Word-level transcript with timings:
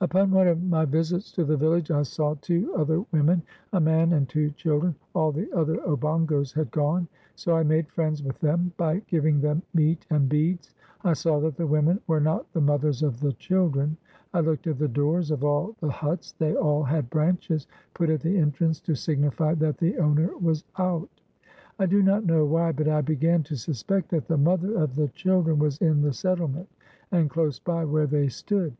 Upon 0.00 0.30
one 0.30 0.46
of 0.46 0.62
my 0.62 0.84
visits 0.84 1.32
to 1.32 1.44
the 1.44 1.56
village 1.56 1.90
I 1.90 2.02
saw 2.04 2.36
two 2.40 2.72
other 2.76 3.00
women, 3.10 3.42
a 3.72 3.80
man, 3.80 4.12
and 4.12 4.28
two 4.28 4.50
children; 4.52 4.94
all 5.12 5.32
the 5.32 5.52
other 5.52 5.78
Obongos 5.78 6.52
had 6.52 6.70
gone. 6.70 7.08
So 7.34 7.56
I 7.56 7.64
made 7.64 7.90
friends 7.90 8.22
with 8.22 8.38
them 8.38 8.72
by 8.76 9.00
giving 9.08 9.40
them 9.40 9.62
meat 9.74 10.06
and 10.08 10.28
beads. 10.28 10.72
I 11.02 11.14
saw 11.14 11.40
that 11.40 11.56
the 11.56 11.66
women 11.66 11.98
were 12.06 12.20
not 12.20 12.52
the 12.52 12.60
mothers 12.60 13.02
of 13.02 13.18
the 13.18 13.32
children. 13.32 13.96
I 14.32 14.38
looked 14.38 14.68
at 14.68 14.78
the 14.78 14.86
doors 14.86 15.32
of 15.32 15.42
all 15.42 15.74
the 15.80 15.90
huts; 15.90 16.30
they 16.38 16.54
all 16.54 16.84
had 16.84 17.10
branches 17.10 17.66
put 17.92 18.08
at 18.08 18.20
the 18.20 18.38
entrance 18.38 18.80
to 18.82 18.94
signify 18.94 19.54
that 19.54 19.78
the 19.78 19.98
owner 19.98 20.30
was 20.36 20.62
out. 20.78 21.10
I 21.80 21.86
do 21.86 22.04
not 22.04 22.24
know 22.24 22.44
why, 22.44 22.70
but 22.70 22.86
I 22.86 23.00
began 23.00 23.42
to 23.42 23.56
suspect 23.56 24.10
that 24.10 24.28
the 24.28 24.38
mother 24.38 24.78
of 24.80 24.94
the 24.94 25.08
children 25.08 25.58
was 25.58 25.76
in 25.78 26.02
the 26.02 26.12
settlement, 26.12 26.68
and 27.10 27.28
close 27.28 27.58
by 27.58 27.84
where 27.84 28.06
they 28.06 28.28
stood. 28.28 28.76